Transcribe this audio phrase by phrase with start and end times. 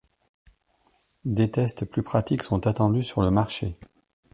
[1.25, 3.77] Des tests plus pratiques sont attendus sur le marché.